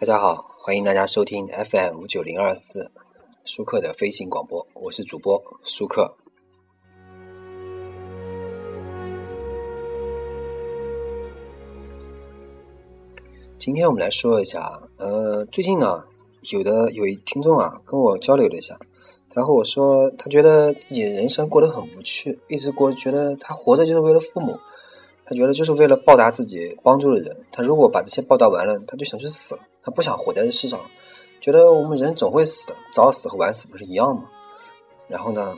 [0.00, 2.90] 大家好，欢迎大家收听 FM 五九零二四
[3.44, 6.10] 舒克的飞行广播，我是主播舒克。
[13.58, 16.02] 今天我们来说一下，呃，最近呢，
[16.50, 18.78] 有的有一听众啊跟我交流了一下，
[19.28, 24.58] 他和我说，他觉得自己人生过得很无趣，一直过觉得他活着就是为了父母。
[25.26, 30.80] 他觉得就是为了报答自己帮助的人，他如果把这些报答完了，他就想去死了，他不想活在这世上，
[31.40, 34.30] 觉得我们人总会死的，早死和晚死不是一样吗？
[35.08, 35.56] 然后呢，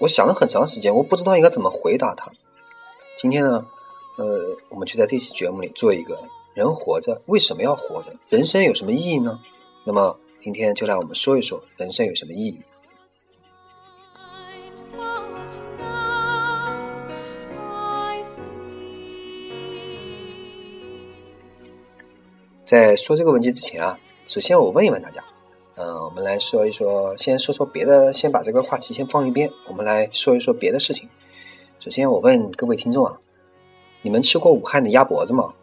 [0.00, 2.30] 我想了很长时间，我不知道应该怎么回答他。
[3.16, 3.66] 今天呢，
[4.16, 6.18] 呃，我们就在这期节目里做一个
[6.54, 9.40] 人活着为什么要活着，人生有什么意义呢？
[9.84, 12.60] 那么今天就来我们说一说人生有什么意义。
[22.68, 25.24] 在说这个问题之前啊，首先我问一问大家，
[25.76, 31.08] 嗯，我们来说一说，先说说别的，先把这个话题先放一边，我们来说一说别的事情。
[31.80, 33.18] 首先，我问各位听众啊，
[34.02, 35.54] 你们吃过武汉的鸭脖子吗？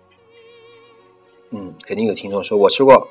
[1.51, 3.07] 嗯，肯定有听众说我吃过。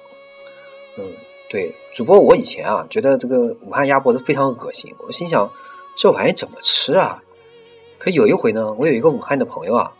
[0.99, 1.13] 嗯，
[1.49, 5.49] 对，主播我以前啊，觉得这个武汉鸭脖子非常恶心，我心想
[5.95, 7.23] 这玩意怎么吃啊？
[7.97, 9.93] 可有一回呢，我有一个武汉的朋友啊，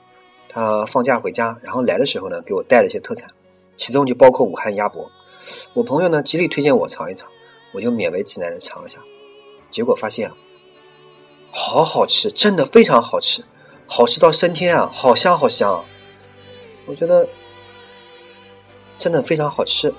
[0.49, 3.31] 他放假回家，然后来的时候呢，给我带了一些特产。
[3.77, 5.11] 其中就包括武汉鸭脖，
[5.73, 7.29] 我朋友呢极力推荐我尝一尝，
[7.73, 8.99] 我就勉为其难的尝了下，
[9.71, 10.31] 结果发现，
[11.53, 13.45] 好好吃，真的非常好吃，
[13.87, 15.85] 好吃到升天啊，好香好香，
[16.87, 17.29] 我觉得
[18.99, 19.93] 真的非常好吃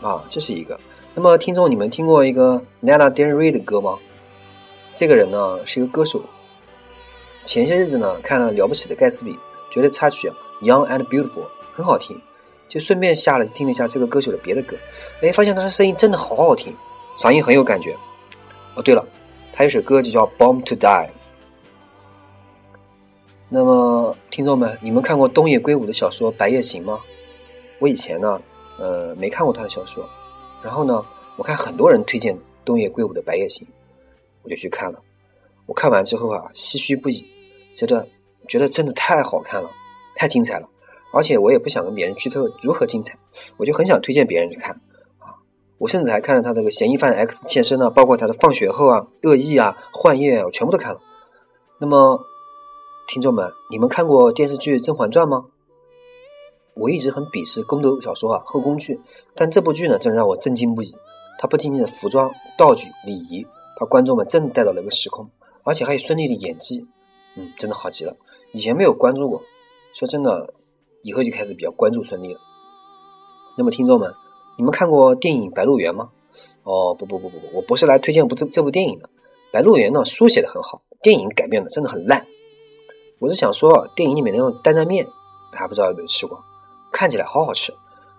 [0.00, 0.78] 啊，这是一个。
[1.14, 3.98] 那么听众，你们听过一个 Lana Del Rey 的歌吗？
[4.94, 6.22] 这个人呢是一个歌手，
[7.44, 9.32] 前些日子呢看了《了不起的盖茨比》，
[9.70, 10.30] 觉得插曲
[10.62, 12.20] 《Young and Beautiful》很好听。
[12.72, 14.74] 就顺便下了听了一下这个歌手的别的歌，
[15.20, 16.74] 哎，发现他的声音真的好好听，
[17.18, 17.94] 嗓音很有感觉。
[18.74, 19.06] 哦，对了，
[19.52, 21.06] 他有首歌就叫《Born to Die》。
[23.50, 26.98] 那么，听众们，你们看过东野圭吾的小说《白夜行》吗？
[27.78, 28.40] 我以前呢，
[28.78, 30.08] 呃，没看过他的小说，
[30.62, 31.04] 然后呢，
[31.36, 32.34] 我看很多人推荐
[32.64, 33.68] 东野圭吾的《白夜行》，
[34.42, 34.98] 我就去看了。
[35.66, 37.26] 我看完之后啊，唏嘘不已，
[37.74, 38.08] 觉得
[38.48, 39.70] 觉得真的太好看了，
[40.16, 40.66] 太精彩了。
[41.12, 43.18] 而且我也不想跟别人剧透如何精彩，
[43.58, 44.80] 我就很想推荐别人去看
[45.18, 45.36] 啊！
[45.78, 51.00] 我甚至还看了他这个嫌疑犯 X 现身呢，包括他的放学后啊、恶意啊、幻夜，啊我全部都看了。
[51.78, 52.24] 那么，
[53.06, 55.46] 听众们，你们看过电视剧《甄嬛传》吗？
[56.76, 58.98] 我一直很鄙视宫斗小说啊、后宫剧，
[59.34, 60.94] 但这部剧呢，真让我震惊不已。
[61.38, 63.46] 它不仅仅的服装、道具、礼仪，
[63.78, 65.28] 把观众们真的带到了一个时空，
[65.64, 66.86] 而且还有孙俪的演技，
[67.36, 68.16] 嗯，真的好极了。
[68.52, 69.42] 以前没有关注过，
[69.92, 70.54] 说真的。
[71.02, 72.40] 以后就开始比较关注孙俪了。
[73.58, 74.14] 那么，听众们，
[74.56, 76.10] 你们看过电影《白鹿原》吗？
[76.62, 79.06] 哦，不不不不不，我不是来推荐部这这部电影的，
[79.52, 82.26] 《白鹿原》呢，书写的很好，电影改编的真的很烂。
[83.18, 85.06] 我是想说，电影里面那种担担面，
[85.52, 86.42] 大家不知道有没有吃过？
[86.92, 87.74] 看起来好好吃，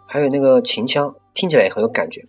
[0.06, 2.24] 还有那个秦腔，听起来也很有感觉。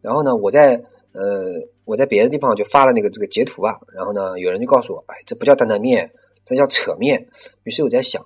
[0.00, 1.44] 然后呢，我在呃，
[1.84, 6.10] 我在别的地方就发了那个这个截图啊，然后呢，有人就告诉我，哎，这不叫担担面，
[6.44, 7.28] 这叫扯面。
[7.62, 8.20] 于是我在想。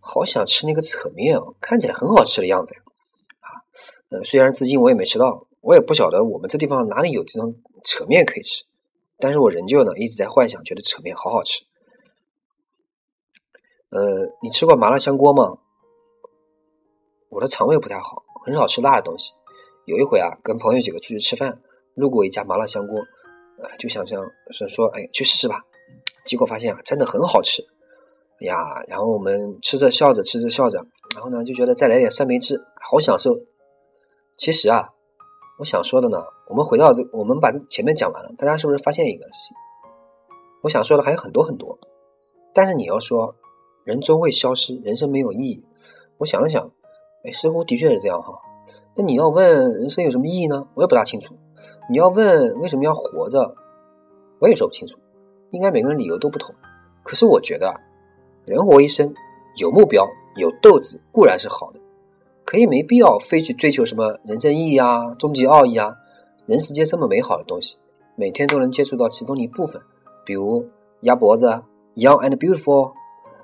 [0.00, 2.74] 好想吃那个扯面哦，看起来很好吃的样子！
[3.40, 3.48] 啊，
[4.10, 8.64] 呃，虽然至今我也没吃到，我也不晓得我们这地方哪里有这种扯面可以吃，
[9.18, 11.64] 但是我仍旧呢一直在幻想，觉得扯面好好吃。
[13.90, 15.58] 呃，你吃过麻辣香锅吗？
[17.28, 19.32] 我的肠胃不太好，很少吃辣的东西。
[19.84, 21.60] 有一回啊，跟朋友几个出去吃饭，
[21.94, 22.98] 路过一家麻辣香锅，
[23.62, 25.64] 呃，就想想是说，哎，去试试吧。
[26.24, 27.62] 结果发现啊，真的很好吃。
[28.40, 33.38] 呀，然后我们吃着笑着，吃着笑着，然后呢就觉得再来点酸梅汁，好享受。
[34.38, 34.88] 其实啊，
[35.58, 39.26] 我想说的呢，我们回到这，我们把这前面讲完了，大家是不是发现一个？
[40.62, 41.78] 我想说的还有很多很多，
[42.54, 43.34] 但是你要说
[43.84, 45.62] 人终会消失，人生没有意义，
[46.16, 46.70] 我想了想，
[47.24, 48.32] 哎，似乎的确是这样哈。
[48.96, 50.66] 那你要问人生有什么意义呢？
[50.74, 51.34] 我也不大清楚。
[51.90, 53.54] 你要问为什么要活着，
[54.38, 54.98] 我也说不清楚。
[55.50, 56.54] 应该每个人理由都不同。
[57.02, 57.78] 可是我觉得。
[58.50, 59.14] 人活一生，
[59.58, 60.04] 有目标、
[60.34, 61.78] 有斗志固然是好的，
[62.44, 65.94] 可以没必要非去追求什么人生意义啊、终极奥义啊。
[66.46, 67.76] 人世间这么美好的东西，
[68.16, 69.80] 每天都能接触到其中的一部分，
[70.24, 70.68] 比如
[71.02, 71.46] 鸭脖子、
[71.94, 72.92] Young and Beautiful、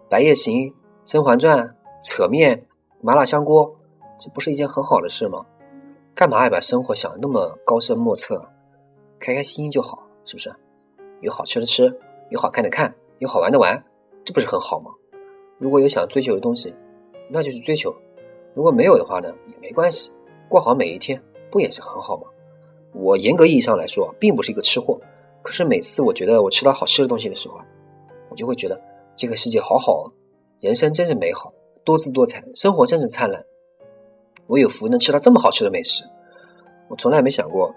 [0.09, 0.75] 白夜行、
[1.05, 2.67] 甄嬛传、扯面、
[3.01, 3.77] 麻辣香锅，
[4.19, 5.47] 这不是一件很好的事吗？
[6.17, 8.45] 干嘛要把生活想的那么高深莫测？
[9.21, 10.53] 开开心心就好，是不是？
[11.21, 11.97] 有好吃的吃，
[12.31, 13.85] 有好看的看，有好玩的玩。
[14.27, 14.91] 这不是很好吗？
[15.57, 16.75] 如果有想追求的东西，
[17.31, 17.91] 那就去追求；
[18.55, 20.11] 如果没有的话呢，也没关系。
[20.49, 22.25] 过好每一天，不也是很好吗？
[22.93, 25.01] 我严格意义上来说，并不是一个吃货，
[25.43, 27.61] 可是每次我觉得我吃到好吃的东西的时候，
[28.29, 28.83] 我就会觉得
[29.17, 30.11] 这个世界好好，
[30.59, 31.53] 人生真是美好，
[31.85, 33.45] 多姿多彩，生活真是灿烂。
[34.49, 36.05] 我有福能吃到这么好吃的美食，
[36.89, 37.73] 我从来没想过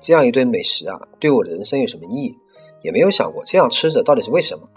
[0.00, 2.34] 这样一顿美食啊，对我的人生有什么意义，
[2.82, 4.68] 也没有想过这样吃着到底是为什么。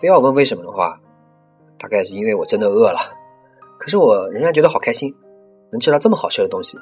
[0.00, 1.00] 非要问为什么的话，
[1.76, 3.00] 大概是因为我真的饿了。
[3.80, 5.12] 可是我仍然觉得好开心，
[5.72, 6.78] 能吃到这么好吃的东西。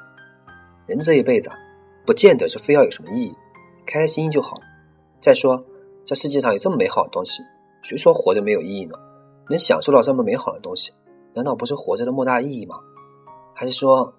[0.87, 1.51] 人这一辈子，
[2.05, 3.33] 不见得是非要有什么意义，
[3.87, 4.59] 开开心心就好。
[5.19, 5.65] 再说，
[6.05, 7.43] 这世界上有这么美好的东西，
[7.81, 8.95] 谁说活着没有意义呢？
[9.49, 10.93] 能享受到这么美好的东西，
[11.33, 12.77] 难道不是活着的莫大意义吗？
[13.55, 14.13] 还是说，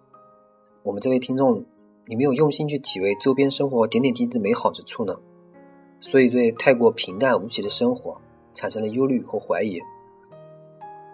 [0.81, 1.63] 我们这位听众，
[2.07, 5.15] 你没有用心去体味周边生活点点滴滴美好之处呢？
[6.00, 8.19] 所以对太过平淡无奇的生活
[8.57, 9.80] 产生了忧虑和怀疑。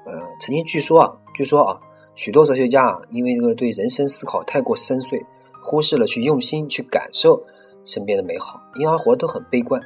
[0.06, 1.82] 呃，曾经据说啊，据说啊，
[2.16, 5.26] 许多哲学家啊，因为这个对人生思考太过深邃，
[5.62, 7.46] 忽视了去用心去感受
[7.86, 9.82] 身边的美好，因而活得都很悲观。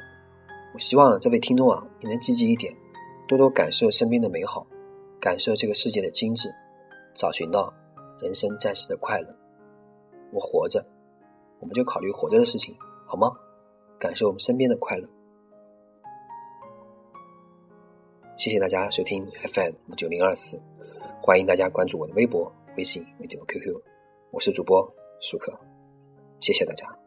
[0.72, 2.72] 我希望这位听众啊，你能积极一点，
[3.26, 4.64] 多多感受身边的美好，
[5.20, 6.48] 感受这个世界的精致，
[7.14, 7.74] 找寻到
[8.20, 9.34] 人生暂时的快乐。
[10.30, 10.84] 我活着，
[11.58, 12.76] 我们就考虑活着的事情，
[13.06, 13.32] 好吗？
[13.98, 15.08] 感受我们身边的快乐。
[18.38, 20.62] 谢谢大家收听 FM 九零二四，
[21.20, 23.74] 欢迎大家关注我的微博、微信、微博、QQ，
[24.30, 24.88] 我是主播
[25.20, 25.52] 舒克，
[26.38, 26.97] 谢谢大家。